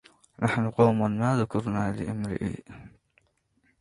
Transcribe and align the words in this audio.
نحن 0.39 0.69
قوم 0.71 1.17
ما 1.19 1.39
ذكرنا 1.41 1.91
لامريء 1.91 2.63